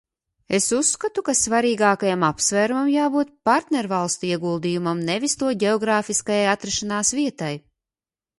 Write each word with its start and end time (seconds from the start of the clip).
Es 0.57 0.67
uzskatu, 0.75 1.23
ka 1.27 1.33
svarīgākajam 1.39 2.25
apsvērumam 2.27 2.89
jābūt 2.93 3.29
partnervalstu 3.51 4.31
ieguldījumam, 4.31 5.05
nevis 5.11 5.39
to 5.43 5.51
ģeogrāfiskajai 5.67 6.51
atrašanās 6.57 7.15
vietai. 7.21 7.53